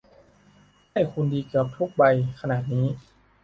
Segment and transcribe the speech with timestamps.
[0.89, 2.03] ไพ่คุณดีเกือบทุกใบ
[2.39, 2.85] ขนาดนี้